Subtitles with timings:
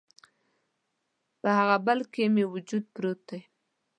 [1.41, 3.39] په هغه بل کي مې وجود پروت دی